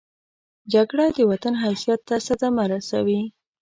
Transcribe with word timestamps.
جګړه 0.73 1.05
د 1.17 1.19
وطن 1.31 1.53
حیثیت 1.63 1.99
ته 2.07 2.15
صدمه 2.27 2.63
رسوي 2.73 3.21